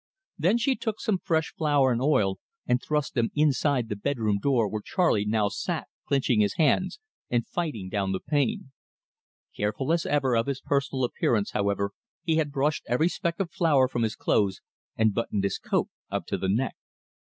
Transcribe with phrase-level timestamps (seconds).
[0.39, 4.67] Then she took some fresh flour and oil, and thrust them inside the bedroom door
[4.67, 6.97] where Charley now sat clinching his hands
[7.29, 8.71] and fighting down the pain.
[9.55, 11.91] Careful as ever of his personal appearance, however,
[12.23, 14.59] he had brushed every speck of flour from his clothes,
[14.97, 16.75] and buttoned his coat up to the neck.